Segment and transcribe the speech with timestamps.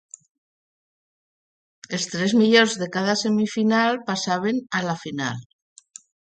[1.97, 5.49] Els tres millors de cada semifinal passaven a la final.